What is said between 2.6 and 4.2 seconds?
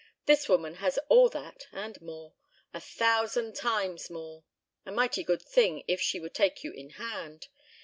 a thousand times